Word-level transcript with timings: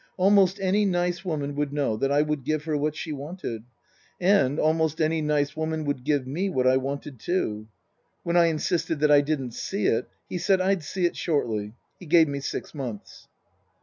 Almost 0.17 0.59
any 0.59 0.83
nice 0.83 1.23
woman 1.23 1.53
would 1.53 1.71
know 1.71 1.95
that 1.95 2.11
I 2.11 2.23
would 2.23 2.43
give 2.43 2.63
her 2.63 2.75
what 2.75 2.95
she 2.95 3.11
wanted. 3.13 3.65
And 4.19 4.57
almost 4.59 4.99
any 4.99 5.21
nice 5.21 5.55
woman 5.55 5.85
would 5.85 6.03
give 6.03 6.25
me 6.25 6.49
what 6.49 6.65
I 6.65 6.75
wanted, 6.77 7.19
too. 7.19 7.67
When 8.23 8.35
I 8.35 8.45
insisted 8.47 8.99
that 9.01 9.11
I 9.11 9.21
didn't 9.21 9.53
see 9.53 9.85
it, 9.85 10.09
he 10.27 10.39
said 10.39 10.59
I'd 10.59 10.81
see 10.81 11.05
it 11.05 11.15
shortly. 11.15 11.75
He 11.99 12.07
gave 12.07 12.27
me 12.27 12.39
six 12.39 12.73
months. 12.73 13.27